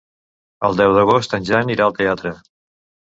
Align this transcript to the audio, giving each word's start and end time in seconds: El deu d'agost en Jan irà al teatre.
El 0.69 0.79
deu 0.79 0.95
d'agost 0.95 1.37
en 1.39 1.45
Jan 1.51 1.73
irà 1.75 1.87
al 1.89 1.95
teatre. 2.01 2.33